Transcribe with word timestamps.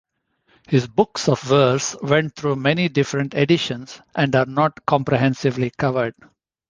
His 0.67 0.87
books 0.87 1.29
of 1.29 1.39
verse 1.43 1.95
went 2.01 2.35
through 2.35 2.55
many 2.55 2.89
different 2.89 3.35
editions, 3.35 4.01
and 4.15 4.35
are 4.35 4.47
not 4.47 4.83
comprehensively 4.87 5.69
covered. 5.69 6.15